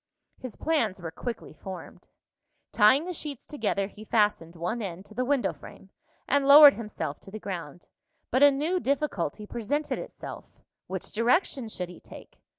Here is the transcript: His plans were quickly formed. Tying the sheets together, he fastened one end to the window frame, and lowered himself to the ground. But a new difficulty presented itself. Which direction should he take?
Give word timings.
His 0.39 0.55
plans 0.55 0.99
were 0.99 1.11
quickly 1.11 1.53
formed. 1.53 2.07
Tying 2.71 3.05
the 3.05 3.13
sheets 3.13 3.45
together, 3.45 3.85
he 3.85 4.03
fastened 4.03 4.55
one 4.55 4.81
end 4.81 5.05
to 5.05 5.13
the 5.13 5.23
window 5.23 5.53
frame, 5.53 5.91
and 6.27 6.47
lowered 6.47 6.73
himself 6.73 7.19
to 7.19 7.29
the 7.29 7.37
ground. 7.37 7.87
But 8.31 8.41
a 8.41 8.49
new 8.49 8.79
difficulty 8.79 9.45
presented 9.45 9.99
itself. 9.99 10.45
Which 10.87 11.11
direction 11.11 11.69
should 11.69 11.89
he 11.89 11.99
take? 11.99 12.39